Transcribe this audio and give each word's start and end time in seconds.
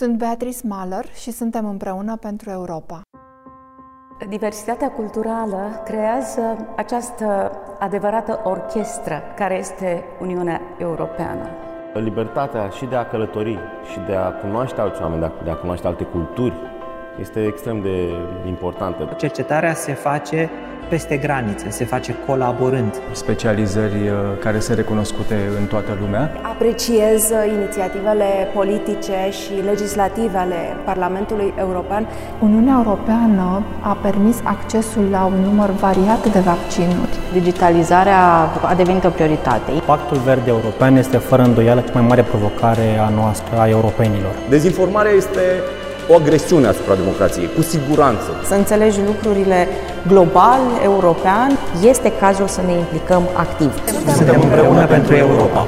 Sunt 0.00 0.18
Beatrice 0.18 0.66
Mahler 0.66 1.04
și 1.14 1.30
suntem 1.30 1.66
împreună 1.66 2.16
pentru 2.16 2.50
Europa. 2.50 3.00
Diversitatea 4.28 4.90
culturală 4.90 5.82
creează 5.84 6.68
această 6.76 7.50
adevărată 7.78 8.40
orchestră 8.44 9.22
care 9.36 9.58
este 9.58 10.04
Uniunea 10.20 10.60
Europeană. 10.78 11.48
Libertatea 11.94 12.68
și 12.68 12.84
de 12.84 12.96
a 12.96 13.06
călători 13.06 13.58
și 13.92 13.98
de 14.06 14.14
a 14.14 14.30
cunoaște 14.30 14.80
alți 14.80 15.02
oameni, 15.02 15.32
de 15.44 15.50
a 15.50 15.54
cunoaște 15.54 15.86
alte 15.86 16.04
culturi, 16.04 16.54
este 17.20 17.44
extrem 17.44 17.80
de 17.80 18.08
importantă. 18.46 19.14
Cercetarea 19.16 19.74
se 19.74 19.92
face 19.92 20.50
peste 20.88 21.16
granițe, 21.16 21.70
se 21.70 21.84
face 21.84 22.14
colaborând. 22.26 23.00
Specializări 23.12 24.08
uh, 24.08 24.14
care 24.40 24.58
sunt 24.60 24.76
recunoscute 24.76 25.34
în 25.58 25.66
toată 25.66 25.96
lumea. 26.00 26.32
Apreciez 26.42 27.30
uh, 27.30 27.52
inițiativele 27.58 28.28
politice 28.54 29.18
și 29.30 29.52
legislative 29.64 30.38
ale 30.38 30.60
Parlamentului 30.84 31.52
European. 31.58 32.06
Uniunea 32.40 32.82
Europeană 32.84 33.62
a 33.80 33.98
permis 34.02 34.36
accesul 34.42 35.04
la 35.10 35.24
un 35.24 35.40
număr 35.44 35.70
variat 35.70 36.32
de 36.32 36.38
vaccinuri. 36.38 37.14
Digitalizarea 37.32 38.20
a 38.70 38.74
devenit 38.76 39.04
o 39.04 39.08
prioritate. 39.08 39.70
Pactul 39.86 40.16
Verde 40.16 40.50
European 40.50 40.96
este 40.96 41.16
fără 41.16 41.42
îndoială 41.42 41.80
cea 41.80 41.92
mai 41.92 42.06
mare 42.08 42.22
provocare 42.22 42.98
a 43.06 43.08
noastră, 43.08 43.58
a 43.58 43.68
europenilor. 43.68 44.34
Dezinformarea 44.48 45.12
este 45.12 45.40
o 46.08 46.14
agresiune 46.14 46.66
asupra 46.66 46.94
democrației, 46.94 47.48
cu 47.56 47.62
siguranță. 47.62 48.28
Să 48.44 48.54
înțelegi 48.54 49.00
lucrurile 49.06 49.68
global, 50.06 50.60
european, 50.82 51.58
este 51.82 52.12
cazul 52.20 52.46
să 52.46 52.62
ne 52.66 52.72
implicăm 52.72 53.22
activ. 53.34 53.72
Suntem 54.16 54.40
împreună 54.40 54.86
pentru 54.86 55.14
Europa. 55.14 55.66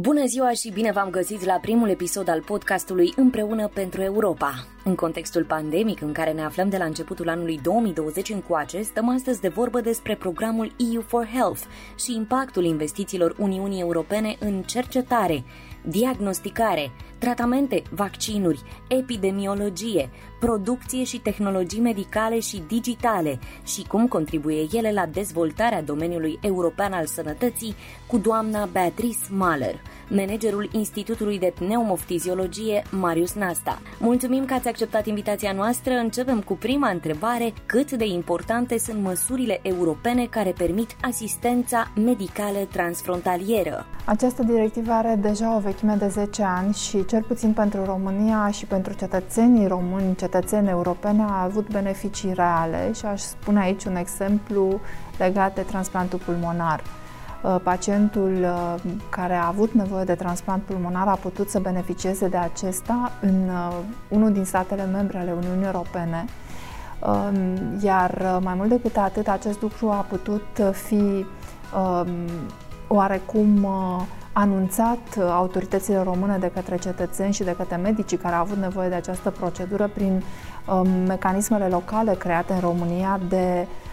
Bună 0.00 0.26
ziua 0.26 0.50
și 0.50 0.70
bine 0.70 0.92
v-am 0.92 1.10
găsit 1.10 1.44
la 1.44 1.58
primul 1.60 1.88
episod 1.88 2.28
al 2.28 2.42
podcastului 2.42 3.12
Împreună 3.16 3.68
pentru 3.74 4.02
Europa. 4.02 4.66
În 4.88 4.94
contextul 4.94 5.44
pandemic 5.44 6.00
în 6.00 6.12
care 6.12 6.32
ne 6.32 6.42
aflăm 6.42 6.68
de 6.68 6.76
la 6.76 6.84
începutul 6.84 7.28
anului 7.28 7.60
2020 7.62 8.30
încoace, 8.30 8.82
stăm 8.82 9.08
astăzi 9.08 9.40
de 9.40 9.48
vorbă 9.48 9.80
despre 9.80 10.14
programul 10.16 10.72
EU 10.92 11.00
for 11.00 11.26
Health 11.26 11.60
și 11.98 12.14
impactul 12.14 12.64
investițiilor 12.64 13.34
Uniunii 13.38 13.80
Europene 13.80 14.36
în 14.38 14.62
cercetare, 14.62 15.44
diagnosticare, 15.82 16.90
tratamente, 17.18 17.82
vaccinuri, 17.90 18.62
epidemiologie, 18.88 20.10
producție 20.40 21.04
și 21.04 21.18
tehnologii 21.18 21.80
medicale 21.80 22.40
și 22.40 22.62
digitale 22.68 23.38
și 23.64 23.84
cum 23.86 24.08
contribuie 24.08 24.66
ele 24.72 24.92
la 24.92 25.06
dezvoltarea 25.06 25.82
domeniului 25.82 26.38
european 26.42 26.92
al 26.92 27.06
sănătății 27.06 27.74
cu 28.06 28.18
doamna 28.18 28.68
Beatrice 28.72 29.18
Mahler, 29.30 29.80
managerul 30.08 30.68
Institutului 30.72 31.38
de 31.38 31.52
Pneumoftiziologie 31.58 32.82
Marius 32.90 33.32
Nasta. 33.32 33.82
Mulțumim 33.98 34.44
că 34.44 34.54
ați 34.54 34.68
acceptat 34.78 35.06
invitația 35.06 35.52
noastră. 35.52 35.92
Începem 35.92 36.40
cu 36.40 36.54
prima 36.56 36.90
întrebare. 36.90 37.52
Cât 37.66 37.92
de 37.92 38.04
importante 38.04 38.78
sunt 38.78 39.02
măsurile 39.02 39.58
europene 39.62 40.24
care 40.24 40.50
permit 40.50 40.96
asistența 41.00 41.90
medicală 42.04 42.58
transfrontalieră? 42.72 43.86
Această 44.04 44.42
directivă 44.42 44.92
are 44.92 45.18
deja 45.20 45.56
o 45.56 45.58
vechime 45.58 45.94
de 45.94 46.08
10 46.08 46.42
ani 46.42 46.74
și 46.74 47.04
cel 47.04 47.22
puțin 47.22 47.52
pentru 47.52 47.84
România 47.84 48.50
și 48.50 48.64
pentru 48.64 48.92
cetățenii 48.92 49.66
români, 49.66 50.16
cetățeni 50.16 50.68
europene, 50.68 51.22
a 51.22 51.42
avut 51.42 51.70
beneficii 51.70 52.32
reale 52.34 52.92
și 52.92 53.04
aș 53.04 53.20
spune 53.20 53.60
aici 53.60 53.84
un 53.84 53.96
exemplu 53.96 54.80
legat 55.18 55.54
de 55.54 55.60
transplantul 55.60 56.18
pulmonar. 56.18 56.82
Uh, 57.42 57.56
pacientul 57.62 58.32
uh, 58.40 58.74
care 59.08 59.34
a 59.34 59.46
avut 59.46 59.72
nevoie 59.72 60.04
de 60.04 60.14
transplant 60.14 60.62
pulmonar 60.62 61.08
a 61.08 61.14
putut 61.14 61.50
să 61.50 61.58
beneficieze 61.58 62.28
de 62.28 62.36
acesta 62.36 63.12
în 63.20 63.48
uh, 63.48 63.76
unul 64.08 64.32
din 64.32 64.44
statele 64.44 64.84
membre 64.84 65.18
ale 65.18 65.32
Uniunii 65.32 65.64
Europene, 65.64 66.24
um, 67.00 67.78
iar 67.82 68.38
mai 68.42 68.54
mult 68.54 68.68
decât 68.68 68.96
atât, 68.96 69.28
acest 69.28 69.60
lucru 69.62 69.88
a 69.88 70.06
putut 70.08 70.46
fi 70.72 70.94
um, 70.94 72.08
oarecum 72.88 73.66
anunțat 74.32 75.18
autoritățile 75.30 76.02
române 76.02 76.36
de 76.38 76.50
către 76.54 76.76
cetățeni 76.76 77.32
și 77.32 77.42
de 77.42 77.54
către 77.56 77.76
medicii 77.76 78.16
care 78.16 78.34
au 78.34 78.40
avut 78.40 78.56
nevoie 78.56 78.88
de 78.88 78.94
această 78.94 79.30
procedură 79.30 79.90
prin 79.94 80.22
um, 80.72 80.88
mecanismele 80.88 81.66
locale 81.68 82.14
create 82.14 82.52
în 82.52 82.60
România 82.60 83.20
de 83.28 83.66
um, 83.66 83.87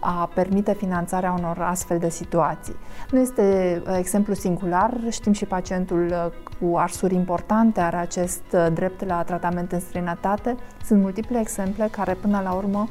a 0.00 0.30
permite 0.34 0.74
finanțarea 0.74 1.34
unor 1.38 1.58
astfel 1.60 1.98
de 1.98 2.08
situații. 2.08 2.76
Nu 3.10 3.20
este 3.20 3.82
uh, 3.86 3.96
exemplu 3.98 4.34
singular, 4.34 4.94
știm 5.10 5.32
și 5.32 5.44
pacientul 5.44 6.06
uh, 6.06 6.32
cu 6.60 6.76
arsuri 6.76 7.14
importante 7.14 7.80
are 7.80 7.96
acest 7.96 8.42
uh, 8.52 8.66
drept 8.72 9.04
la 9.04 9.22
tratament 9.22 9.72
în 9.72 9.80
străinătate. 9.80 10.56
Sunt 10.84 11.00
multiple 11.02 11.40
exemple 11.40 11.88
care 11.90 12.14
până 12.14 12.40
la 12.44 12.52
urmă 12.52 12.88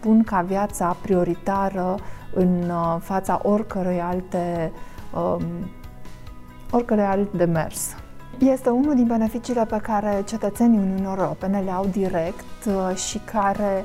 pun 0.00 0.22
ca 0.22 0.40
viața 0.40 0.96
prioritară 1.02 1.94
în 2.34 2.72
fața 3.00 3.40
oricărei 3.42 4.00
alte 4.00 4.72
um, 5.14 5.42
oricărui 6.70 7.04
alt 7.04 7.32
demers. 7.32 7.96
Este 8.38 8.68
unul 8.68 8.94
din 8.94 9.06
beneficiile 9.06 9.64
pe 9.64 9.78
care 9.82 10.22
cetățenii 10.26 10.78
Uniunii 10.78 11.04
Europene 11.04 11.60
le 11.60 11.70
au 11.70 11.86
direct 11.86 12.64
uh, 12.66 12.96
și 12.96 13.18
care 13.18 13.84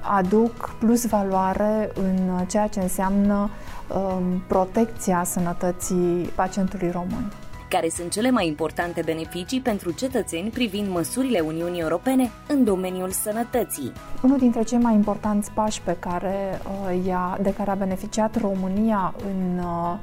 aduc 0.00 0.74
plus 0.78 1.06
valoare 1.06 1.90
în 1.94 2.46
ceea 2.46 2.66
ce 2.66 2.80
înseamnă 2.80 3.50
um, 3.88 4.42
protecția 4.46 5.24
sănătății 5.24 6.30
pacientului 6.34 6.90
român. 6.90 7.32
Care 7.68 7.88
sunt 7.88 8.10
cele 8.10 8.30
mai 8.30 8.46
importante 8.46 9.02
beneficii 9.04 9.60
pentru 9.60 9.90
cetățeni 9.90 10.48
privind 10.48 10.88
măsurile 10.88 11.40
Uniunii 11.40 11.80
Europene 11.80 12.30
în 12.48 12.64
domeniul 12.64 13.10
sănătății? 13.10 13.92
Unul 14.22 14.38
dintre 14.38 14.62
cei 14.62 14.78
mai 14.78 14.94
importanți 14.94 15.50
pași 15.50 15.82
pe 15.82 15.96
care, 15.98 16.60
uh, 16.92 17.36
de 17.40 17.54
care 17.54 17.70
a 17.70 17.74
beneficiat 17.74 18.40
România 18.40 19.14
în 19.24 19.58
uh, 19.58 19.98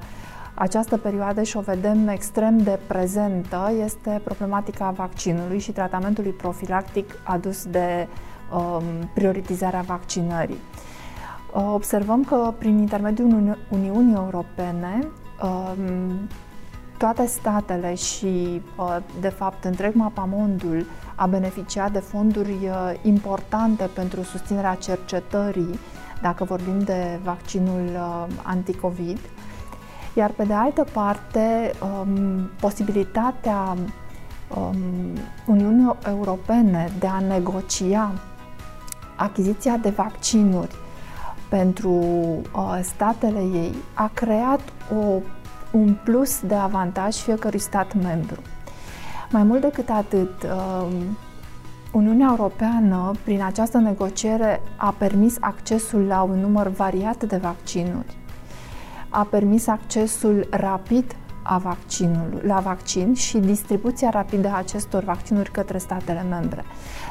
această 0.53 0.97
perioadă 0.97 1.43
și 1.43 1.57
o 1.57 1.61
vedem 1.61 2.07
extrem 2.07 2.57
de 2.57 2.79
prezentă 2.87 3.71
este 3.83 4.21
problematica 4.23 4.89
vaccinului 4.89 5.59
și 5.59 5.71
tratamentului 5.71 6.31
profilactic 6.31 7.19
adus 7.23 7.65
de 7.65 8.07
um, 8.07 8.15
prioritizarea 9.13 9.81
vaccinării. 9.81 10.57
Uh, 11.53 11.69
observăm 11.73 12.23
că 12.23 12.53
prin 12.57 12.77
intermediul 12.77 13.27
Uni- 13.33 13.57
Uniunii 13.69 14.15
Europene 14.15 15.07
um, 15.41 16.29
toate 16.97 17.25
statele 17.25 17.95
și, 17.95 18.61
uh, 18.77 18.97
de 19.19 19.29
fapt, 19.29 19.63
întreg 19.63 19.93
mapamondul 19.93 20.85
a 21.15 21.25
beneficiat 21.25 21.91
de 21.91 21.99
fonduri 21.99 22.51
uh, 22.51 22.93
importante 23.01 23.89
pentru 23.93 24.23
susținerea 24.23 24.75
cercetării, 24.75 25.79
dacă 26.21 26.43
vorbim 26.43 26.79
de 26.79 27.19
vaccinul 27.23 27.85
uh, 27.93 28.25
anticovid, 28.43 29.19
iar 30.13 30.29
pe 30.31 30.43
de 30.43 30.53
altă 30.53 30.85
parte, 30.93 31.71
um, 31.81 32.49
posibilitatea 32.59 33.75
um, 34.57 34.77
Uniunii 35.45 35.95
Europene 36.07 36.91
de 36.99 37.07
a 37.07 37.19
negocia 37.19 38.11
achiziția 39.17 39.77
de 39.77 39.89
vaccinuri 39.89 40.75
pentru 41.49 41.91
uh, 41.91 42.79
statele 42.81 43.39
ei 43.39 43.75
a 43.93 44.11
creat 44.13 44.61
o, 44.97 45.19
un 45.71 45.95
plus 46.03 46.41
de 46.41 46.55
avantaj 46.55 47.15
fiecărui 47.15 47.59
stat 47.59 47.93
membru. 48.01 48.41
Mai 49.31 49.43
mult 49.43 49.61
decât 49.61 49.89
atât, 49.89 50.43
uh, 50.43 50.87
Uniunea 51.91 52.27
Europeană, 52.29 53.11
prin 53.23 53.43
această 53.43 53.77
negociere, 53.77 54.61
a 54.75 54.95
permis 54.97 55.35
accesul 55.39 56.01
la 56.01 56.21
un 56.21 56.39
număr 56.39 56.67
variat 56.67 57.23
de 57.23 57.37
vaccinuri 57.37 58.17
a 59.09 59.23
permis 59.23 59.67
accesul 59.67 60.47
rapid 60.49 61.15
a 61.47 61.57
vaccinului, 61.57 62.39
la 62.41 62.59
vaccin 62.59 63.13
și 63.13 63.37
distribuția 63.37 64.09
rapidă 64.09 64.47
a 64.47 64.57
acestor 64.57 65.03
vaccinuri 65.03 65.51
către 65.51 65.77
statele 65.77 66.25
membre. 66.29 66.63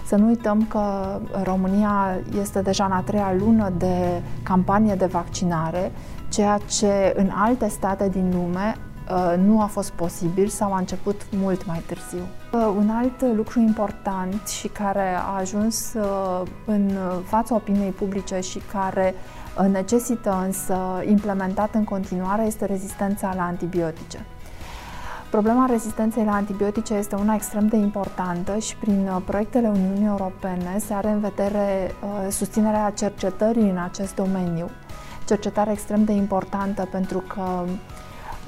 Să 0.06 0.16
nu 0.16 0.26
uităm 0.26 0.66
că 0.68 1.18
România 1.42 2.18
este 2.40 2.60
deja 2.60 2.84
în 2.84 2.92
a 2.92 3.00
treia 3.00 3.34
lună 3.38 3.72
de 3.78 4.22
campanie 4.42 4.94
de 4.94 5.06
vaccinare, 5.06 5.92
ceea 6.28 6.58
ce 6.78 7.14
în 7.16 7.30
alte 7.34 7.68
state 7.68 8.08
din 8.08 8.30
lume 8.34 8.76
uh, 9.10 9.34
nu 9.44 9.60
a 9.60 9.66
fost 9.66 9.90
posibil 9.90 10.48
sau 10.48 10.72
a 10.72 10.78
început 10.78 11.26
mult 11.30 11.66
mai 11.66 11.82
târziu. 11.86 12.26
Uh, 12.52 12.74
un 12.76 12.90
alt 12.90 13.36
lucru 13.36 13.60
important 13.60 14.46
și 14.46 14.68
care 14.68 15.14
a 15.14 15.38
ajuns 15.38 15.94
uh, 15.94 16.42
în 16.64 16.90
fața 17.24 17.54
opiniei 17.54 17.90
publice 17.90 18.40
și 18.40 18.60
care 18.72 19.14
necesită 19.70 20.42
însă 20.44 21.02
implementat 21.08 21.74
în 21.74 21.84
continuare 21.84 22.42
este 22.46 22.64
rezistența 22.64 23.34
la 23.36 23.42
antibiotice. 23.42 24.26
Problema 25.30 25.66
rezistenței 25.66 26.24
la 26.24 26.34
antibiotice 26.34 26.94
este 26.94 27.14
una 27.14 27.34
extrem 27.34 27.66
de 27.66 27.76
importantă 27.76 28.58
și 28.58 28.76
prin 28.76 29.08
uh, 29.08 29.22
proiectele 29.24 29.68
Uniunii 29.68 30.06
Europene 30.06 30.78
se 30.78 30.94
are 30.94 31.08
în 31.08 31.20
vedere 31.20 31.90
uh, 32.02 32.30
susținerea 32.30 32.90
cercetării 32.90 33.70
în 33.70 33.78
acest 33.78 34.14
domeniu. 34.14 34.70
Cercetare 35.26 35.72
extrem 35.72 36.04
de 36.04 36.12
importantă 36.12 36.88
pentru 36.90 37.18
că 37.18 37.42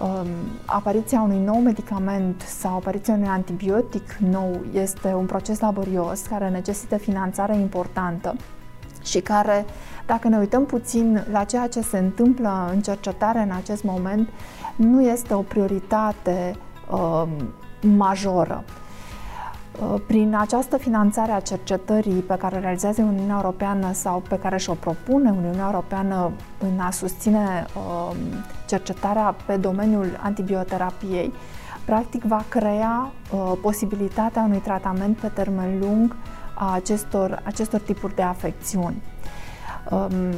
um, 0.02 0.26
apariția 0.64 1.20
unui 1.20 1.44
nou 1.44 1.58
medicament 1.58 2.40
sau 2.40 2.74
apariția 2.74 3.14
unui 3.14 3.28
antibiotic 3.28 4.12
nou 4.12 4.60
este 4.72 5.14
un 5.14 5.26
proces 5.26 5.60
laborios 5.60 6.20
care 6.20 6.48
necesită 6.48 6.96
finanțare 6.96 7.56
importantă 7.56 8.34
și 9.08 9.20
care, 9.20 9.64
dacă 10.06 10.28
ne 10.28 10.38
uităm 10.38 10.66
puțin 10.66 11.24
la 11.30 11.44
ceea 11.44 11.68
ce 11.68 11.80
se 11.80 11.98
întâmplă 11.98 12.70
în 12.72 12.80
cercetare 12.80 13.38
în 13.38 13.50
acest 13.50 13.84
moment, 13.84 14.28
nu 14.76 15.02
este 15.02 15.34
o 15.34 15.40
prioritate 15.40 16.56
uh, 16.90 17.22
majoră. 17.80 18.64
Uh, 19.82 20.00
prin 20.06 20.34
această 20.34 20.76
finanțare 20.76 21.32
a 21.32 21.40
cercetării 21.40 22.20
pe 22.20 22.34
care 22.34 22.56
o 22.56 22.60
realizează 22.60 23.02
Uniunea 23.02 23.34
Europeană 23.34 23.92
sau 23.92 24.22
pe 24.28 24.38
care 24.38 24.56
și-o 24.56 24.74
propune 24.74 25.30
Uniunea 25.30 25.64
Europeană 25.64 26.30
în 26.58 26.78
a 26.80 26.90
susține 26.90 27.64
uh, 27.76 28.16
cercetarea 28.66 29.34
pe 29.46 29.56
domeniul 29.56 30.18
antibioterapiei, 30.22 31.32
practic 31.84 32.22
va 32.22 32.44
crea 32.48 33.12
uh, 33.32 33.52
posibilitatea 33.62 34.42
unui 34.42 34.58
tratament 34.58 35.16
pe 35.16 35.28
termen 35.28 35.78
lung 35.80 36.16
a 36.58 36.74
acestor, 36.74 37.42
acestor 37.44 37.80
tipuri 37.80 38.14
de 38.14 38.22
afecțiuni. 38.22 39.02
Um, 39.90 40.34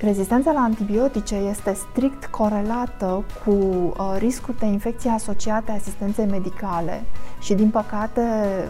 Rezistența 0.00 0.52
la 0.52 0.60
antibiotice 0.60 1.34
este 1.34 1.72
strict 1.72 2.26
corelată 2.26 3.24
cu 3.44 3.50
uh, 3.50 4.14
riscul 4.18 4.54
de 4.58 4.66
infecție 4.66 5.10
asociate 5.10 5.72
asistenței 5.72 6.26
medicale 6.26 7.04
și, 7.40 7.54
din 7.54 7.70
păcate, 7.70 8.22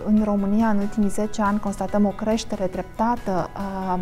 în 0.06 0.22
România, 0.24 0.68
în 0.68 0.78
ultimii 0.78 1.08
10 1.08 1.42
ani, 1.42 1.58
constatăm 1.58 2.06
o 2.06 2.08
creștere 2.08 2.64
treptată 2.64 3.50
a, 3.52 3.98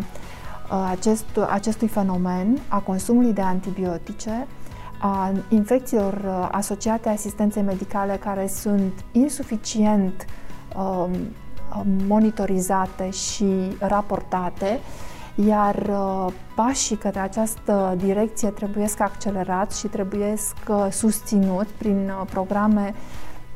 a 0.69 0.89
acest, 0.89 1.25
acestui 1.49 1.87
fenomen, 1.87 2.57
a 2.67 2.79
consumului 2.79 3.33
de 3.33 3.41
antibiotice, 3.41 4.47
a 4.99 5.31
infecțiilor 5.49 6.13
uh, 6.13 6.47
asociate 6.51 7.09
asistenței 7.09 7.61
medicale 7.61 8.17
care 8.23 8.47
sunt 8.47 8.93
insuficient 9.11 10.25
um, 10.77 11.11
monitorizate 12.07 13.09
și 13.09 13.77
raportate 13.79 14.79
iar 15.45 15.75
uh, 15.75 16.33
pașii 16.55 16.95
către 16.95 17.19
această 17.19 17.95
direcție 17.97 18.49
trebuie 18.49 18.87
să 18.87 19.03
accelerați 19.03 19.79
și 19.79 19.87
trebuie 19.87 20.35
să 20.35 20.87
susținut 20.91 21.67
prin 21.67 22.09
uh, 22.09 22.27
programe 22.31 22.93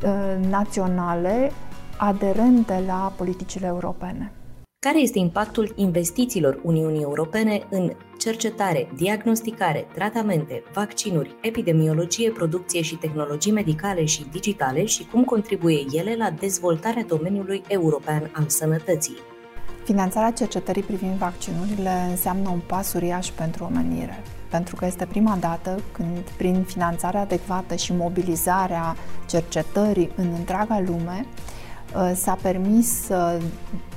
uh, 0.04 0.46
naționale 0.50 1.52
aderente 1.98 2.84
la 2.88 3.14
politicile 3.18 3.66
europene. 3.68 4.32
Care 4.88 5.00
este 5.00 5.20
impactul 5.20 5.74
investițiilor 5.76 6.60
Uniunii 6.64 7.02
Europene 7.02 7.68
în 7.70 7.92
cercetare, 8.18 8.90
diagnosticare, 8.96 9.88
tratamente, 9.94 10.64
vaccinuri, 10.74 11.36
epidemiologie, 11.42 12.30
producție 12.30 12.82
și 12.82 12.96
tehnologii 12.96 13.52
medicale 13.52 14.06
și 14.06 14.26
digitale 14.32 14.86
și 14.86 15.06
cum 15.06 15.24
contribuie 15.24 15.86
ele 15.92 16.16
la 16.16 16.30
dezvoltarea 16.30 17.04
domeniului 17.04 17.62
european 17.68 18.32
al 18.34 18.48
sănătății? 18.48 19.18
Finanțarea 19.84 20.32
cercetării 20.32 20.84
privind 20.84 21.14
vaccinurile 21.18 22.08
înseamnă 22.10 22.50
un 22.50 22.62
pas 22.68 22.94
uriaș 22.94 23.28
pentru 23.28 23.64
omenire, 23.64 24.24
pentru 24.50 24.76
că 24.76 24.86
este 24.86 25.06
prima 25.06 25.38
dată 25.40 25.80
când, 25.92 26.30
prin 26.38 26.64
finanțarea 26.64 27.22
adecvată 27.22 27.76
și 27.76 27.94
mobilizarea 27.94 28.96
cercetării 29.28 30.12
în 30.16 30.34
întreaga 30.38 30.80
lume, 30.80 31.26
uh, 31.96 32.12
s-a 32.16 32.38
permis 32.42 33.08
uh, 33.10 33.38
uh, 33.38 33.91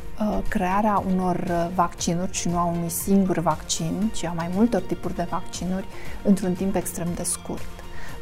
crearea 0.49 1.03
unor 1.13 1.71
vaccinuri 1.75 2.33
și 2.33 2.49
nu 2.49 2.59
a 2.59 2.65
unui 2.65 2.89
singur 2.89 3.39
vaccin, 3.39 4.11
ci 4.15 4.25
a 4.25 4.33
mai 4.37 4.51
multor 4.55 4.81
tipuri 4.81 5.15
de 5.15 5.27
vaccinuri 5.31 5.87
într-un 6.23 6.53
timp 6.53 6.75
extrem 6.75 7.09
de 7.15 7.23
scurt. 7.23 7.69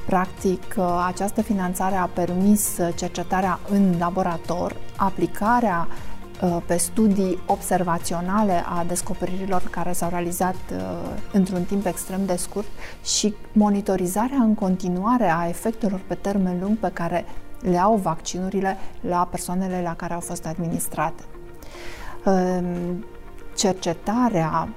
Practic, 0.06 0.76
această 1.06 1.42
finanțare 1.42 1.96
a 1.96 2.06
permis 2.06 2.78
cercetarea 2.94 3.60
în 3.68 3.94
laborator, 3.98 4.76
aplicarea 4.96 5.88
Uh, 6.42 6.56
pe 6.66 6.76
studii 6.76 7.38
observaționale 7.46 8.64
a 8.66 8.84
descoperirilor 8.86 9.62
care 9.70 9.92
s-au 9.92 10.08
realizat 10.08 10.54
uh, 10.72 10.78
într-un 11.32 11.62
timp 11.62 11.86
extrem 11.86 12.26
de 12.26 12.36
scurt 12.36 12.66
și 13.04 13.34
monitorizarea 13.52 14.36
în 14.36 14.54
continuare 14.54 15.30
a 15.30 15.48
efectelor 15.48 16.00
pe 16.06 16.14
termen 16.14 16.60
lung 16.60 16.76
pe 16.76 16.90
care 16.92 17.24
le 17.60 17.78
au 17.78 17.96
vaccinurile 17.96 18.76
la 19.00 19.28
persoanele 19.30 19.82
la 19.82 19.94
care 19.94 20.14
au 20.14 20.20
fost 20.20 20.46
administrate. 20.46 21.22
Um, 22.24 23.04
cercetarea, 23.56 24.68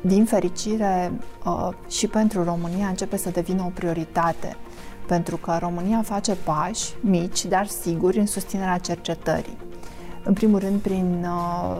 din 0.00 0.24
fericire, 0.24 1.12
uh, 1.44 1.68
și 1.88 2.06
pentru 2.06 2.44
România 2.44 2.86
începe 2.86 3.16
să 3.16 3.30
devină 3.30 3.62
o 3.66 3.70
prioritate, 3.74 4.56
pentru 5.06 5.36
că 5.36 5.56
România 5.60 6.02
face 6.02 6.34
pași 6.34 6.92
mici, 7.00 7.44
dar 7.44 7.66
siguri, 7.66 8.18
în 8.18 8.26
susținerea 8.26 8.78
cercetării 8.78 9.70
în 10.22 10.32
primul 10.32 10.58
rând 10.58 10.80
prin 10.80 11.26
uh, 11.28 11.76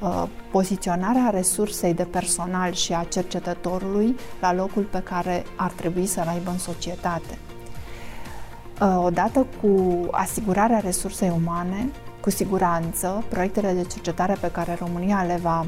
uh, 0.00 0.28
poziționarea 0.50 1.30
resursei 1.30 1.94
de 1.94 2.04
personal 2.04 2.72
și 2.72 2.92
a 2.92 3.04
cercetătorului 3.04 4.16
la 4.40 4.54
locul 4.54 4.82
pe 4.82 4.98
care 4.98 5.44
ar 5.56 5.70
trebui 5.70 6.06
să-l 6.06 6.26
aibă 6.28 6.50
în 6.50 6.58
societate. 6.58 7.38
Uh, 8.80 9.02
odată 9.04 9.46
cu 9.60 10.06
asigurarea 10.10 10.78
resursei 10.78 11.32
umane, 11.36 11.90
cu 12.24 12.30
siguranță, 12.30 13.24
proiectele 13.28 13.72
de 13.72 13.82
cercetare 13.82 14.36
pe 14.40 14.50
care 14.50 14.76
România 14.80 15.22
le 15.22 15.38
va 15.42 15.66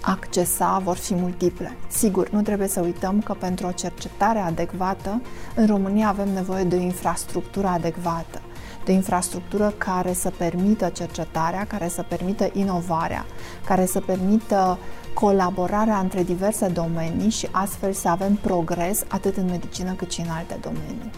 accesa 0.00 0.80
vor 0.84 0.96
fi 0.96 1.14
multiple. 1.14 1.76
Sigur, 1.88 2.30
nu 2.30 2.42
trebuie 2.42 2.68
să 2.68 2.80
uităm 2.80 3.20
că 3.20 3.32
pentru 3.32 3.66
o 3.66 3.72
cercetare 3.72 4.38
adecvată, 4.38 5.22
în 5.54 5.66
România 5.66 6.08
avem 6.08 6.28
nevoie 6.28 6.64
de 6.64 6.76
o 6.76 6.78
infrastructură 6.78 7.66
adecvată 7.66 8.40
de 8.84 8.92
infrastructură 8.92 9.74
care 9.78 10.12
să 10.12 10.30
permită 10.36 10.88
cercetarea, 10.88 11.64
care 11.66 11.88
să 11.88 12.02
permită 12.02 12.50
inovarea, 12.52 13.26
care 13.64 13.86
să 13.86 14.00
permită 14.00 14.78
colaborarea 15.14 15.98
între 15.98 16.22
diverse 16.22 16.68
domenii 16.68 17.30
și 17.30 17.48
astfel 17.50 17.92
să 17.92 18.08
avem 18.08 18.34
progres 18.34 19.04
atât 19.08 19.36
în 19.36 19.44
medicină 19.44 19.92
cât 19.92 20.10
și 20.10 20.20
în 20.20 20.28
alte 20.28 20.58
domenii. 20.60 21.10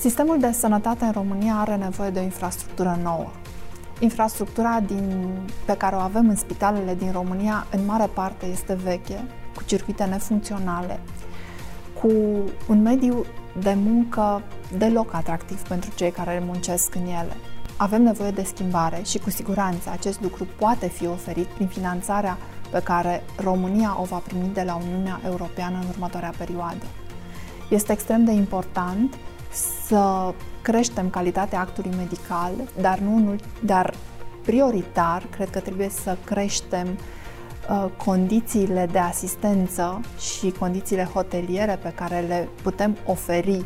Sistemul 0.00 0.38
de 0.38 0.52
sănătate 0.52 1.04
în 1.04 1.12
România 1.12 1.54
are 1.54 1.76
nevoie 1.76 2.10
de 2.10 2.18
o 2.18 2.22
infrastructură 2.22 2.98
nouă. 3.02 3.30
Infrastructura 3.98 4.80
din, 4.86 5.28
pe 5.64 5.76
care 5.76 5.96
o 5.96 5.98
avem 5.98 6.28
în 6.28 6.36
spitalele 6.36 6.94
din 6.94 7.12
România 7.12 7.66
în 7.70 7.84
mare 7.84 8.06
parte 8.06 8.46
este 8.46 8.74
veche, 8.74 9.24
cu 9.54 9.62
circuite 9.62 10.04
nefuncționale, 10.04 11.00
cu 12.00 12.08
un 12.68 12.82
mediu 12.82 13.24
de 13.62 13.76
muncă 13.84 14.42
deloc 14.78 15.14
atractiv 15.14 15.62
pentru 15.68 15.90
cei 15.94 16.10
care 16.10 16.42
muncesc 16.46 16.94
în 16.94 17.06
ele. 17.06 17.36
Avem 17.76 18.02
nevoie 18.02 18.30
de 18.30 18.42
schimbare 18.42 19.00
și 19.04 19.18
cu 19.18 19.30
siguranță 19.30 19.90
acest 19.90 20.20
lucru 20.20 20.46
poate 20.58 20.88
fi 20.88 21.06
oferit 21.06 21.46
prin 21.46 21.66
finanțarea 21.66 22.38
pe 22.70 22.80
care 22.82 23.22
România 23.36 23.96
o 24.00 24.04
va 24.04 24.22
primi 24.26 24.50
de 24.54 24.62
la 24.62 24.74
Uniunea 24.74 25.20
Europeană 25.24 25.78
în 25.80 25.88
următoarea 25.88 26.32
perioadă. 26.38 26.84
Este 27.68 27.92
extrem 27.92 28.24
de 28.24 28.32
important 28.32 29.14
să 29.90 30.34
creștem 30.62 31.10
calitatea 31.10 31.60
actului 31.60 31.92
medical, 31.96 32.50
dar, 32.80 32.98
nu, 32.98 33.36
dar 33.64 33.94
prioritar 34.44 35.22
cred 35.30 35.50
că 35.50 35.60
trebuie 35.60 35.88
să 35.88 36.16
creștem 36.24 36.88
Uh, 37.70 37.86
condițiile 38.04 38.88
de 38.92 38.98
asistență 38.98 40.00
și 40.18 40.50
condițiile 40.58 41.04
hoteliere 41.04 41.78
pe 41.82 41.92
care 41.94 42.20
le 42.20 42.48
putem 42.62 42.96
oferi 43.06 43.64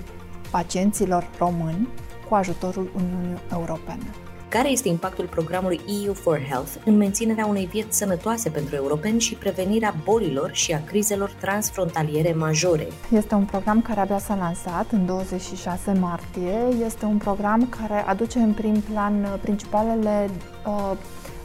pacienților 0.50 1.30
români 1.38 1.88
cu 2.28 2.34
ajutorul 2.34 2.90
Uniunii 2.94 3.40
Europene. 3.52 4.23
Care 4.54 4.68
este 4.68 4.88
impactul 4.88 5.26
programului 5.26 5.80
EU 6.04 6.12
for 6.12 6.40
Health 6.48 6.70
în 6.84 6.96
menținerea 6.96 7.46
unei 7.46 7.66
vieți 7.66 7.98
sănătoase 7.98 8.50
pentru 8.50 8.74
europeni 8.74 9.20
și 9.20 9.34
prevenirea 9.34 9.94
bolilor 10.04 10.50
și 10.52 10.72
a 10.72 10.84
crizelor 10.84 11.30
transfrontaliere 11.40 12.32
majore? 12.32 12.86
Este 13.10 13.34
un 13.34 13.44
program 13.44 13.82
care 13.82 14.00
abia 14.00 14.18
s-a 14.18 14.34
lansat 14.34 14.90
în 14.90 15.06
26 15.06 15.92
martie. 15.92 16.84
Este 16.84 17.04
un 17.04 17.16
program 17.16 17.68
care 17.68 18.04
aduce 18.06 18.38
în 18.38 18.52
prim 18.52 18.80
plan 18.80 19.38
principalele 19.40 20.30
uh, 20.66 20.92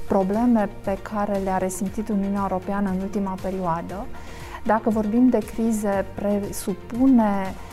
probleme 0.07 0.69
pe 0.83 0.97
care 1.01 1.39
le-a 1.43 1.57
resimțit 1.57 2.09
Uniunea 2.09 2.47
Europeană 2.49 2.89
în 2.89 3.01
ultima 3.01 3.37
perioadă. 3.41 4.05
Dacă 4.63 4.89
vorbim 4.89 5.29
de 5.29 5.37
crize, 5.37 6.05
presupune 6.15 7.53
uh, 7.53 7.68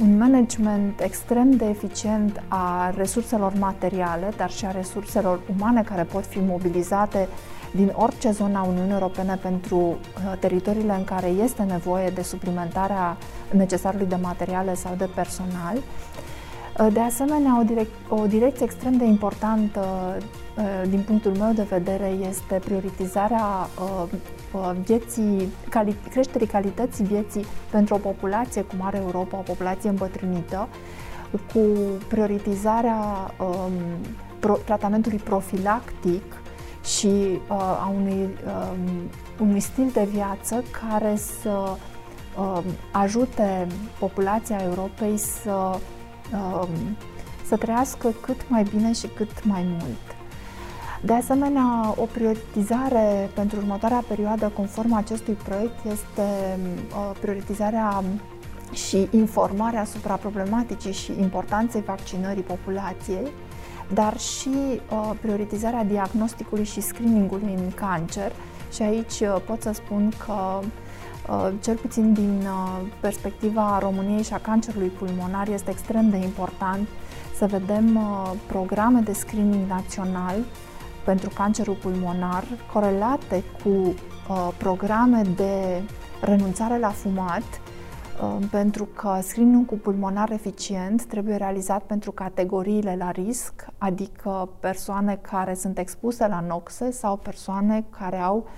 un 0.00 0.16
management 0.18 1.00
extrem 1.00 1.50
de 1.50 1.64
eficient 1.64 2.42
a 2.48 2.90
resurselor 2.96 3.52
materiale, 3.58 4.32
dar 4.36 4.50
și 4.50 4.64
a 4.64 4.70
resurselor 4.70 5.40
umane 5.56 5.82
care 5.82 6.02
pot 6.02 6.24
fi 6.26 6.38
mobilizate 6.38 7.28
din 7.74 7.92
orice 7.94 8.30
zonă 8.30 8.58
a 8.58 8.62
Uniunii 8.62 8.92
Europene 8.92 9.38
pentru 9.42 9.76
uh, 9.76 10.38
teritoriile 10.38 10.94
în 10.94 11.04
care 11.04 11.26
este 11.26 11.62
nevoie 11.62 12.08
de 12.08 12.22
suplimentarea 12.22 13.16
necesarului 13.50 14.06
de 14.06 14.18
materiale 14.20 14.74
sau 14.74 14.94
de 14.94 15.08
personal. 15.14 15.76
De 16.92 17.00
asemenea, 17.00 17.58
o, 17.60 17.64
direc- 17.64 18.08
o 18.08 18.26
direcție 18.26 18.64
extrem 18.64 18.96
de 18.96 19.04
importantă 19.04 20.16
din 20.88 21.00
punctul 21.00 21.32
meu 21.38 21.52
de 21.52 21.62
vedere 21.62 22.06
este 22.28 22.60
prioritizarea 22.64 23.68
vieții, 24.84 25.48
cali- 25.68 26.10
creșterii 26.10 26.46
calității 26.46 27.04
vieții 27.04 27.44
pentru 27.70 27.94
o 27.94 27.98
populație 27.98 28.62
cum 28.62 28.78
are 28.82 28.96
Europa, 28.96 29.38
o 29.38 29.40
populație 29.40 29.88
îmbătrânită, 29.90 30.68
cu 31.52 31.60
prioritizarea 32.08 33.34
um, 33.40 33.72
pro- 34.40 34.58
tratamentului 34.64 35.18
profilactic 35.18 36.22
și 36.84 37.06
uh, 37.06 37.56
a 37.58 37.92
unui, 37.94 38.28
um, 38.46 39.46
unui 39.46 39.60
stil 39.60 39.90
de 39.92 40.08
viață 40.12 40.64
care 40.88 41.16
să 41.16 41.76
um, 42.38 42.64
ajute 42.92 43.66
populația 43.98 44.60
Europei 44.62 45.16
să, 45.16 45.50
um, 45.50 45.80
să 47.46 47.56
trăiască 47.56 48.08
cât 48.20 48.48
mai 48.48 48.62
bine 48.76 48.92
și 48.92 49.06
cât 49.06 49.44
mai 49.44 49.64
mult. 49.68 50.16
De 51.04 51.12
asemenea, 51.12 51.94
o 51.96 52.04
prioritizare 52.04 53.30
pentru 53.34 53.58
următoarea 53.58 54.04
perioadă 54.08 54.52
conform 54.54 54.94
acestui 54.94 55.32
proiect 55.32 55.84
este 55.84 56.22
uh, 56.96 57.10
prioritizarea 57.20 58.02
și 58.72 59.08
informarea 59.10 59.80
asupra 59.80 60.14
problematicii 60.14 60.92
și 60.92 61.12
importanței 61.20 61.82
vaccinării 61.82 62.42
populației, 62.42 63.32
dar 63.94 64.18
și 64.18 64.48
uh, 64.48 65.10
prioritizarea 65.20 65.84
diagnosticului 65.84 66.64
și 66.64 66.80
screeningului 66.80 67.54
în 67.56 67.70
cancer. 67.74 68.32
Și 68.72 68.82
aici 68.82 69.20
uh, 69.20 69.36
pot 69.46 69.62
să 69.62 69.70
spun 69.72 70.12
că 70.26 70.60
cel 71.60 71.76
puțin 71.76 72.12
din 72.12 72.46
perspectiva 73.00 73.78
României 73.78 74.22
și 74.22 74.32
a 74.32 74.38
cancerului 74.38 74.88
pulmonar 74.88 75.48
este 75.48 75.70
extrem 75.70 76.10
de 76.10 76.16
important 76.16 76.88
să 77.36 77.46
vedem 77.46 77.98
programe 78.46 79.00
de 79.00 79.12
screening 79.12 79.68
național 79.68 80.34
pentru 81.04 81.30
cancerul 81.34 81.74
pulmonar 81.74 82.44
corelate 82.72 83.44
cu 83.62 83.68
uh, 83.68 84.48
programe 84.56 85.22
de 85.36 85.82
renunțare 86.20 86.78
la 86.78 86.88
fumat, 86.88 87.42
uh, 87.42 88.46
pentru 88.50 88.84
că 88.84 89.18
screening 89.22 89.66
cu 89.66 89.74
pulmonar 89.74 90.30
eficient 90.30 91.04
trebuie 91.04 91.36
realizat 91.36 91.82
pentru 91.82 92.10
categoriile 92.12 92.96
la 92.98 93.10
risc, 93.10 93.66
adică 93.78 94.48
persoane 94.60 95.18
care 95.30 95.54
sunt 95.54 95.78
expuse 95.78 96.26
la 96.26 96.40
noxe 96.40 96.90
sau 96.90 97.16
persoane 97.16 97.84
care 97.98 98.18
au 98.18 98.36
uh, 98.36 98.50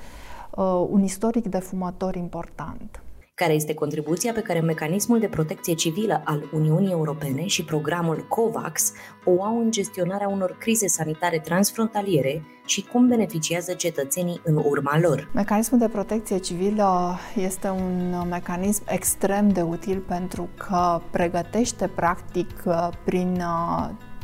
un 0.90 1.02
istoric 1.02 1.46
de 1.46 1.58
fumători 1.58 2.18
important 2.18 3.04
care 3.34 3.52
este 3.52 3.74
contribuția 3.74 4.32
pe 4.32 4.40
care 4.40 4.60
mecanismul 4.60 5.18
de 5.18 5.26
protecție 5.26 5.74
civilă 5.74 6.22
al 6.24 6.48
Uniunii 6.52 6.90
Europene 6.90 7.46
și 7.46 7.64
programul 7.64 8.26
COVAX 8.28 8.92
o 9.24 9.42
au 9.42 9.58
în 9.58 9.70
gestionarea 9.70 10.28
unor 10.28 10.56
crize 10.58 10.88
sanitare 10.88 11.38
transfrontaliere 11.38 12.42
și 12.66 12.82
cum 12.82 13.08
beneficiază 13.08 13.72
cetățenii 13.72 14.40
în 14.44 14.56
urma 14.56 14.98
lor. 14.98 15.30
Mecanismul 15.34 15.80
de 15.80 15.88
protecție 15.88 16.38
civilă 16.38 17.18
este 17.36 17.68
un 17.68 18.26
mecanism 18.28 18.82
extrem 18.88 19.48
de 19.48 19.60
util 19.60 19.98
pentru 19.98 20.48
că 20.56 21.00
pregătește 21.10 21.90
practic 21.94 22.62
prin 23.04 23.42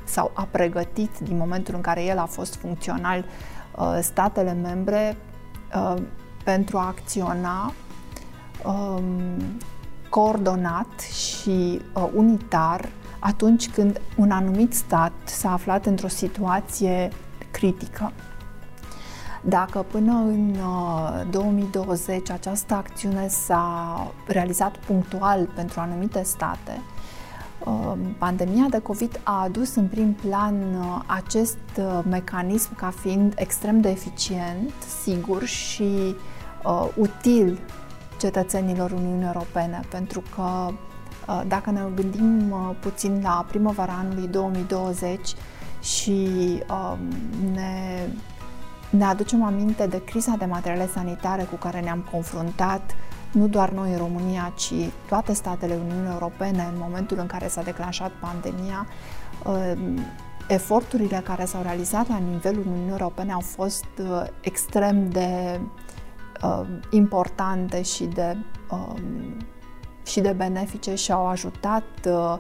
sau 0.05 0.31
a 0.35 0.49
pregătit 0.51 1.19
din 1.19 1.37
momentul 1.37 1.75
în 1.75 1.81
care 1.81 2.05
el 2.05 2.19
a 2.19 2.27
fost 2.27 2.55
funcțional 2.55 3.25
statele 4.01 4.53
membre 4.53 5.17
pentru 6.45 6.79
a 6.79 6.87
acționa 6.87 7.73
um, 8.65 9.59
coordonat 10.09 11.01
și 11.01 11.81
uh, 11.95 12.09
unitar 12.15 12.89
atunci 13.19 13.71
când 13.71 14.01
un 14.17 14.31
anumit 14.31 14.75
stat 14.75 15.13
s-a 15.25 15.53
aflat 15.53 15.87
într-o 15.87 16.09
situație 16.09 17.11
critică. 17.51 18.13
Dacă 19.43 19.85
până 19.91 20.13
în 20.13 20.55
uh, 20.55 21.31
2020 21.31 22.31
această 22.31 22.75
acțiune 22.75 23.29
s-a 23.29 24.13
realizat 24.27 24.77
punctual 24.77 25.49
pentru 25.55 25.81
anumite 25.81 26.23
state, 26.23 26.73
uh, 26.77 27.00
pandemia 28.19 28.67
de 28.71 28.79
COVID 28.79 29.21
a 29.23 29.43
adus 29.43 29.75
în 29.75 29.87
prim 29.87 30.13
plan 30.13 30.55
uh, 30.55 31.03
acest 31.07 31.59
uh, 31.79 32.01
mecanism 32.09 32.75
ca 32.75 32.93
fiind 33.01 33.33
extrem 33.37 33.81
de 33.81 33.89
eficient, 33.89 34.73
sigur 35.03 35.45
și 35.45 36.15
uh, 36.65 36.89
util 36.97 37.59
cetățenilor 38.19 38.91
Uniunii 38.91 39.27
Europene, 39.27 39.81
pentru 39.89 40.23
că 40.35 40.43
uh, 41.27 41.43
dacă 41.49 41.71
ne 41.71 41.81
gândim 41.95 42.51
uh, 42.51 42.71
puțin 42.81 43.21
la 43.23 43.45
primăvara 43.49 43.93
anului 43.93 44.29
2020 44.29 45.35
și 45.83 46.29
um, 46.71 46.99
ne, 47.53 48.07
ne 48.91 49.05
aducem 49.05 49.43
aminte 49.43 49.87
de 49.87 50.05
criza 50.05 50.35
de 50.39 50.45
materiale 50.45 50.89
sanitare 50.95 51.43
cu 51.43 51.57
care 51.57 51.81
ne-am 51.81 52.09
confruntat, 52.11 52.95
nu 53.33 53.49
doar 53.49 53.71
noi 53.71 53.91
în 53.93 53.99
România, 53.99 54.53
ci 54.57 54.73
toate 55.09 55.33
statele 55.33 55.75
Uniunii 55.75 56.13
Europene 56.13 56.69
în 56.73 56.79
momentul 56.79 57.19
în 57.19 57.27
care 57.27 57.49
s-a 57.49 57.63
declanșat 57.63 58.11
pandemia, 58.11 58.87
um, 59.47 59.99
eforturile 60.49 61.23
care 61.25 61.45
s-au 61.45 61.63
realizat 61.63 62.09
la 62.09 62.17
nivelul 62.17 62.67
Uniunii 62.67 62.91
Europene 62.91 63.33
au 63.33 63.41
fost 63.41 63.87
uh, 63.99 64.23
extrem 64.41 65.11
de 65.11 65.61
uh, 66.43 66.61
importante 66.91 67.83
și 67.83 68.05
de, 68.05 68.37
uh, 68.71 69.01
și 70.05 70.21
de 70.21 70.33
benefice 70.33 70.95
și 70.95 71.13
au 71.13 71.27
ajutat 71.27 71.85
uh, 72.07 72.37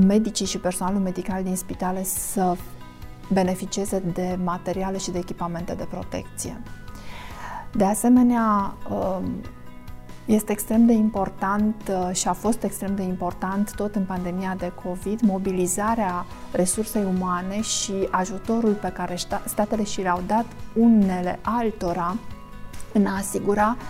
medicii 0.00 0.46
și 0.46 0.58
personalul 0.58 1.00
medical 1.00 1.42
din 1.42 1.56
spitale 1.56 2.02
să 2.04 2.56
beneficieze 3.32 3.98
de 3.98 4.38
materiale 4.44 4.98
și 4.98 5.10
de 5.10 5.18
echipamente 5.18 5.74
de 5.74 5.86
protecție. 5.90 6.62
De 7.72 7.84
asemenea, 7.84 8.74
uh, 8.90 9.18
este 10.26 10.52
extrem 10.52 10.86
de 10.86 10.92
important 10.92 11.74
uh, 11.90 12.14
și 12.14 12.28
a 12.28 12.32
fost 12.32 12.62
extrem 12.62 12.94
de 12.94 13.02
important 13.02 13.74
tot 13.74 13.94
în 13.94 14.04
pandemia 14.04 14.54
de 14.58 14.72
COVID 14.84 15.20
mobilizarea 15.20 16.26
resursei 16.52 17.04
umane 17.04 17.60
și 17.60 17.92
ajutorul 18.10 18.72
pe 18.72 18.88
care 18.88 19.16
statele 19.44 19.84
și 19.84 20.00
le-au 20.00 20.22
dat 20.26 20.46
unele 20.72 21.38
altora 21.42 22.16
în 22.92 23.06
a 23.06 23.16
asigura 23.16 23.76
uh, 23.78 23.84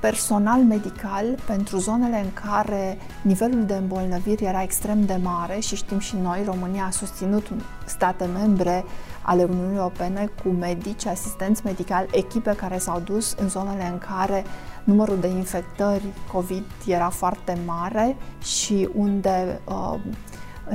personal 0.00 0.60
medical 0.60 1.24
pentru 1.46 1.78
zonele 1.78 2.20
în 2.20 2.32
care 2.32 2.98
nivelul 3.22 3.64
de 3.64 3.74
îmbolnăviri 3.74 4.44
era 4.44 4.62
extrem 4.62 5.04
de 5.04 5.18
mare 5.22 5.58
și 5.58 5.76
știm 5.76 5.98
și 5.98 6.16
noi, 6.22 6.42
România 6.44 6.84
a 6.84 6.90
susținut 6.90 7.46
state 7.84 8.24
membre 8.24 8.84
ale 9.22 9.42
Uniunii 9.42 9.76
Europene 9.76 10.30
cu 10.42 10.48
medici, 10.48 11.06
asistenți 11.06 11.62
medicali, 11.64 12.08
echipe 12.12 12.54
care 12.54 12.78
s-au 12.78 13.00
dus 13.00 13.34
în 13.38 13.48
zonele 13.48 13.88
în 13.92 13.98
care 13.98 14.44
numărul 14.84 15.18
de 15.18 15.26
infectări 15.26 16.04
COVID 16.32 16.64
era 16.86 17.08
foarte 17.08 17.58
mare 17.66 18.16
și 18.42 18.88
unde 18.94 19.60
uh, 19.64 19.98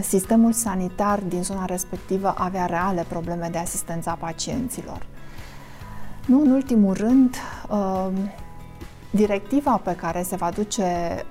sistemul 0.02 0.52
sanitar 0.52 1.20
din 1.20 1.44
zona 1.44 1.66
respectivă 1.66 2.34
avea 2.38 2.66
reale 2.66 3.06
probleme 3.08 3.48
de 3.52 3.58
asistență 3.58 4.10
a 4.10 4.18
pacienților. 4.20 5.06
Nu 6.26 6.42
în 6.42 6.52
ultimul 6.52 6.94
rând, 6.94 7.36
um, 7.70 8.14
directiva 9.16 9.78
pe 9.84 9.96
care 9.96 10.24
se 10.24 10.36
va 10.36 10.50
duce 10.50 10.86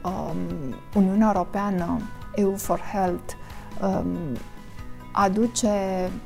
um, 0.05 0.75
Uniunea 0.95 1.33
Europeană, 1.35 2.01
EU 2.35 2.55
for 2.57 2.81
Health, 2.93 3.33
um, 3.83 4.17
aduce 5.13 5.71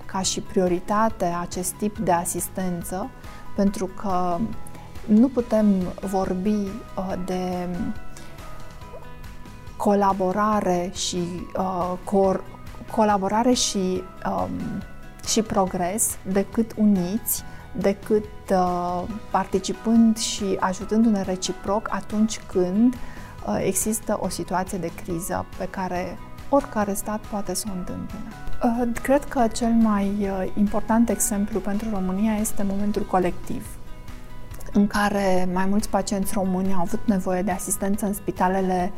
ca 0.04 0.20
și 0.20 0.40
prioritate 0.40 1.24
acest 1.40 1.72
tip 1.72 1.98
de 1.98 2.12
asistență, 2.12 3.10
pentru 3.54 3.86
că 3.86 4.38
nu 5.06 5.28
putem 5.28 5.66
vorbi 6.00 6.48
uh, 6.96 7.12
de 7.24 7.68
colaborare 9.76 10.90
și 10.94 11.22
uh, 11.58 11.92
cor, 12.04 12.44
colaborare 12.90 13.52
și, 13.52 14.02
um, 14.30 14.82
și 15.26 15.42
progres 15.42 16.16
decât 16.32 16.72
uniți 16.76 17.44
decât 17.78 18.24
uh, 18.50 19.02
participând 19.30 20.16
și 20.16 20.56
ajutându-ne 20.58 21.22
reciproc 21.22 21.88
atunci 21.90 22.40
când 22.52 22.94
uh, 22.94 23.62
există 23.64 24.18
o 24.20 24.28
situație 24.28 24.78
de 24.78 24.90
criză 25.04 25.46
pe 25.58 25.68
care 25.70 26.18
oricare 26.48 26.94
stat 26.94 27.20
poate 27.30 27.54
să 27.54 27.66
o 27.70 27.76
întâmpine. 27.76 28.20
Uh, 28.62 28.88
cred 29.02 29.24
că 29.24 29.46
cel 29.52 29.70
mai 29.70 30.16
uh, 30.20 30.52
important 30.58 31.08
exemplu 31.08 31.60
pentru 31.60 31.88
România 31.90 32.34
este 32.34 32.62
momentul 32.62 33.02
colectiv, 33.02 33.66
în 34.72 34.86
care 34.86 35.48
mai 35.52 35.66
mulți 35.66 35.88
pacienți 35.88 36.32
români 36.32 36.72
au 36.72 36.80
avut 36.80 37.00
nevoie 37.04 37.42
de 37.42 37.50
asistență 37.50 38.06
în 38.06 38.12
spitalele 38.12 38.92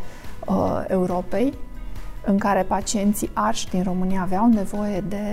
uh, 0.46 0.84
Europei 0.86 1.54
în 2.28 2.38
care 2.38 2.62
pacienții 2.62 3.30
arși 3.32 3.68
din 3.68 3.82
România 3.82 4.20
aveau 4.22 4.48
nevoie 4.48 5.04
de, 5.08 5.26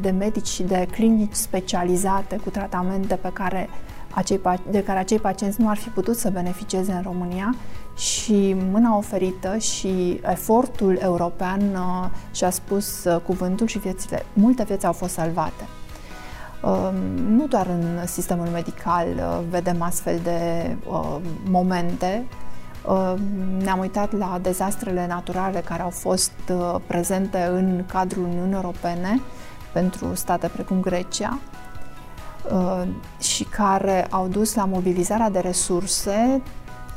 de 0.00 0.10
medici 0.10 0.46
și 0.46 0.62
de 0.62 0.86
clinici 0.90 1.34
specializate 1.34 2.36
cu 2.36 2.50
tratamente 2.50 3.14
pe 3.14 3.30
care 3.32 3.68
acei, 4.10 4.40
de 4.70 4.82
care 4.82 4.98
acei 4.98 5.18
pacienți 5.18 5.60
nu 5.60 5.68
ar 5.68 5.76
fi 5.76 5.88
putut 5.88 6.16
să 6.16 6.30
beneficieze 6.30 6.92
în 6.92 7.02
România 7.02 7.54
și 7.96 8.56
mâna 8.70 8.96
oferită 8.96 9.56
și 9.56 10.20
efortul 10.22 10.98
european 11.02 11.60
uh, 11.60 12.10
și-a 12.34 12.50
spus 12.50 13.04
uh, 13.04 13.20
cuvântul 13.26 13.66
și 13.66 13.78
viețile, 13.78 14.24
multe 14.32 14.62
vieți 14.62 14.86
au 14.86 14.92
fost 14.92 15.12
salvate. 15.12 15.64
Uh, 16.62 16.90
nu 17.28 17.46
doar 17.46 17.66
în 17.66 18.06
sistemul 18.06 18.46
medical 18.46 19.06
uh, 19.16 19.40
vedem 19.50 19.82
astfel 19.82 20.20
de 20.22 20.70
uh, 20.88 21.16
momente, 21.50 22.24
uh, 22.28 22.49
ne-am 23.58 23.78
uitat 23.78 24.12
la 24.12 24.38
dezastrele 24.42 25.06
naturale 25.06 25.60
care 25.60 25.82
au 25.82 25.90
fost 25.90 26.32
prezente 26.86 27.48
în 27.50 27.84
cadrul 27.86 28.24
Uniunii 28.24 28.54
Europene 28.54 29.20
pentru 29.72 30.14
state 30.14 30.48
precum 30.48 30.80
Grecia, 30.80 31.38
Uh, 32.52 32.82
și 33.18 33.44
care 33.44 34.06
au 34.10 34.26
dus 34.26 34.54
la 34.54 34.64
mobilizarea 34.64 35.30
de 35.30 35.38
resurse 35.38 36.42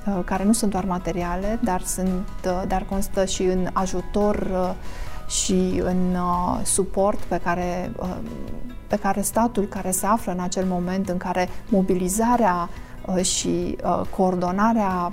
uh, 0.08 0.20
care 0.25 0.44
nu 0.44 0.54
sunt 0.54 0.72
doar 0.72 0.86
materiale, 0.86 1.60
dar, 1.63 1.82
sunt, 1.82 2.28
uh, 2.46 2.63
dar 2.68 2.86
constă 2.90 3.25
și 3.25 3.44
în 3.44 3.68
ajutor 3.74 4.50
și 5.28 5.82
în 5.84 6.18
suport 6.63 7.20
pe 7.20 7.40
care, 7.44 7.92
pe 8.88 8.96
care 8.96 9.22
statul 9.22 9.63
care 9.63 9.92
se 9.92 10.06
află 10.06 10.32
în 10.32 10.40
acel 10.40 10.66
moment 10.66 11.10
în 11.10 11.18
care 11.18 11.50
mobilizarea 11.70 12.70
și 13.22 13.78
coordonarea 14.16 15.12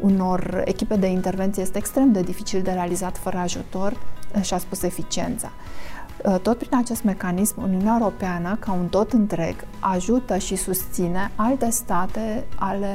unor 0.00 0.62
echipe 0.64 0.96
de 0.96 1.06
intervenție 1.06 1.62
este 1.62 1.78
extrem 1.78 2.12
de 2.12 2.20
dificil 2.20 2.62
de 2.62 2.70
realizat 2.70 3.16
fără 3.16 3.36
ajutor 3.36 3.96
și-a 4.40 4.58
spus 4.58 4.82
eficiența. 4.82 5.50
Uh, 6.24 6.36
tot 6.42 6.58
prin 6.58 6.78
acest 6.78 7.02
mecanism, 7.02 7.62
Uniunea 7.62 7.96
Europeană, 8.00 8.56
ca 8.60 8.72
un 8.72 8.86
tot 8.86 9.12
întreg, 9.12 9.54
ajută 9.80 10.36
și 10.36 10.56
susține 10.56 11.30
alte 11.34 11.70
state 11.70 12.44
ale, 12.54 12.94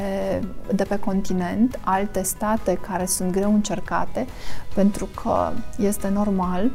de 0.76 0.84
pe 0.84 1.00
continent, 1.00 1.80
alte 1.84 2.24
state 2.24 2.80
care 2.88 3.06
sunt 3.06 3.32
greu 3.32 3.54
încercate, 3.54 4.26
pentru 4.74 5.06
că 5.06 5.52
este 5.78 6.10
normal, 6.10 6.72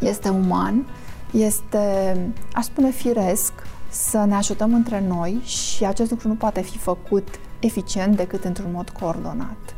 este 0.00 0.28
uman, 0.28 0.86
este, 1.30 2.16
aș 2.52 2.64
spune, 2.64 2.90
firesc 2.90 3.52
să 3.88 4.24
ne 4.24 4.34
ajutăm 4.34 4.74
între 4.74 5.04
noi 5.08 5.40
și 5.44 5.84
acest 5.84 6.10
lucru 6.10 6.28
nu 6.28 6.34
poate 6.34 6.60
fi 6.60 6.78
făcut 6.78 7.28
eficient 7.62 8.16
decât 8.16 8.44
într-un 8.44 8.70
mod 8.72 8.90
coordonat. 8.90 9.76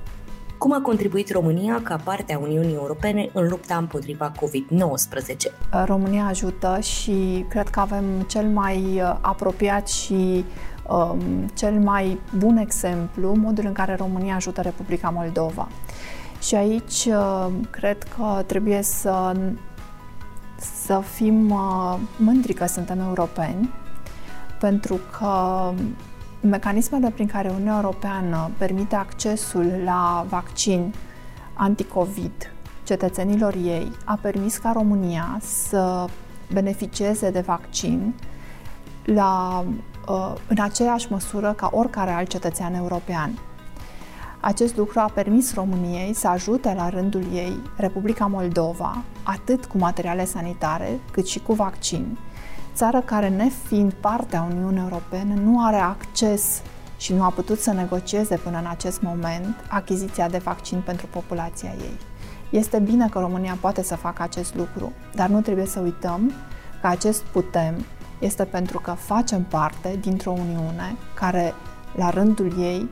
Cum 0.58 0.72
a 0.72 0.80
contribuit 0.80 1.32
România 1.32 1.80
ca 1.82 1.96
parte 2.04 2.34
a 2.34 2.38
Uniunii 2.38 2.74
Europene 2.74 3.30
în 3.32 3.48
lupta 3.48 3.76
împotriva 3.76 4.32
COVID-19? 4.32 5.84
România 5.84 6.24
ajută 6.24 6.78
și 6.80 7.44
cred 7.48 7.68
că 7.68 7.80
avem 7.80 8.04
cel 8.26 8.46
mai 8.46 8.76
uh, 8.76 9.16
apropiat 9.20 9.88
și 9.88 10.44
um, 10.88 11.50
cel 11.54 11.72
mai 11.72 12.20
bun 12.38 12.56
exemplu 12.56 13.34
modul 13.36 13.64
în 13.66 13.72
care 13.72 13.94
România 13.94 14.34
ajută 14.34 14.60
Republica 14.60 15.08
Moldova. 15.08 15.68
Și 16.42 16.54
aici 16.54 17.04
uh, 17.06 17.46
cred 17.70 18.02
că 18.02 18.42
trebuie 18.46 18.82
să, 18.82 19.36
să 20.84 21.02
fim 21.14 21.50
uh, 21.50 21.96
mândri 22.16 22.52
că 22.52 22.66
suntem 22.66 23.00
europeni, 23.00 23.72
pentru 24.60 25.00
că 25.18 25.72
mecanismele 26.48 27.10
prin 27.10 27.26
care 27.26 27.48
Uniunea 27.48 27.74
Europeană 27.82 28.50
permite 28.58 28.94
accesul 28.94 29.80
la 29.84 30.26
vaccin 30.28 30.94
anticovid 31.54 32.52
cetățenilor 32.84 33.54
ei 33.54 33.92
a 34.04 34.18
permis 34.22 34.56
ca 34.56 34.72
România 34.72 35.38
să 35.40 36.04
beneficieze 36.52 37.30
de 37.30 37.40
vaccin 37.40 38.14
la, 39.04 39.64
uh, 40.08 40.32
în 40.48 40.56
aceeași 40.60 41.06
măsură 41.10 41.52
ca 41.52 41.68
oricare 41.72 42.10
alt 42.10 42.28
cetățean 42.28 42.74
european. 42.74 43.38
Acest 44.40 44.76
lucru 44.76 44.98
a 44.98 45.10
permis 45.14 45.54
României 45.54 46.14
să 46.14 46.28
ajute 46.28 46.74
la 46.76 46.88
rândul 46.88 47.24
ei 47.32 47.60
Republica 47.76 48.26
Moldova, 48.26 49.02
atât 49.22 49.64
cu 49.64 49.78
materiale 49.78 50.24
sanitare, 50.24 51.00
cât 51.10 51.26
și 51.26 51.38
cu 51.38 51.52
vaccin, 51.52 52.18
țară 52.74 53.00
care, 53.00 53.28
nefiind 53.28 53.92
parte 53.92 54.36
a 54.36 54.42
Uniunii 54.42 54.80
Europene, 54.80 55.34
nu 55.34 55.64
are 55.64 55.76
acces 55.76 56.62
și 56.96 57.12
nu 57.12 57.22
a 57.22 57.30
putut 57.30 57.60
să 57.60 57.72
negocieze 57.72 58.36
până 58.36 58.58
în 58.58 58.66
acest 58.70 59.02
moment 59.02 59.54
achiziția 59.68 60.28
de 60.28 60.38
vaccin 60.38 60.82
pentru 60.84 61.06
populația 61.06 61.70
ei. 61.80 61.98
Este 62.50 62.78
bine 62.78 63.08
că 63.08 63.18
România 63.18 63.58
poate 63.60 63.82
să 63.82 63.96
facă 63.96 64.22
acest 64.22 64.54
lucru, 64.54 64.92
dar 65.14 65.28
nu 65.28 65.40
trebuie 65.40 65.66
să 65.66 65.80
uităm 65.80 66.32
că 66.80 66.86
acest 66.86 67.22
putem 67.22 67.84
este 68.18 68.44
pentru 68.44 68.78
că 68.78 68.90
facem 68.90 69.42
parte 69.42 69.98
dintr-o 70.00 70.30
Uniune 70.30 70.96
care, 71.14 71.54
la 71.96 72.10
rândul 72.10 72.52
ei, 72.58 72.90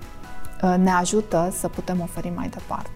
ne 0.76 0.90
ajută 0.90 1.48
să 1.58 1.68
putem 1.68 2.00
oferi 2.00 2.32
mai 2.36 2.48
departe. 2.48 2.90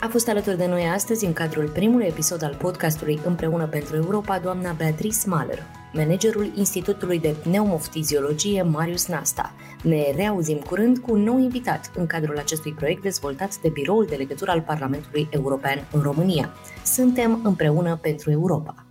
A 0.00 0.06
fost 0.10 0.28
alături 0.28 0.56
de 0.56 0.66
noi 0.66 0.90
astăzi, 0.94 1.24
în 1.24 1.32
cadrul 1.32 1.68
primului 1.68 2.06
episod 2.06 2.42
al 2.42 2.54
podcastului 2.58 3.20
Împreună 3.24 3.66
pentru 3.66 3.96
Europa, 3.96 4.38
doamna 4.38 4.72
Beatrice 4.72 5.18
Mahler, 5.26 5.66
managerul 5.92 6.52
Institutului 6.54 7.18
de 7.18 7.34
Pneumoftiziologie 7.42 8.62
Marius 8.62 9.06
Nasta. 9.06 9.52
Ne 9.82 10.12
reauzim 10.16 10.56
curând 10.56 10.98
cu 10.98 11.12
un 11.12 11.22
nou 11.22 11.38
invitat 11.38 11.90
în 11.96 12.06
cadrul 12.06 12.38
acestui 12.38 12.72
proiect 12.72 13.02
dezvoltat 13.02 13.56
de 13.60 13.68
Biroul 13.68 14.06
de 14.08 14.16
Legătură 14.16 14.50
al 14.50 14.60
Parlamentului 14.60 15.28
European 15.30 15.86
în 15.92 16.00
România. 16.00 16.50
Suntem 16.84 17.40
împreună 17.44 17.98
pentru 18.02 18.30
Europa. 18.30 18.89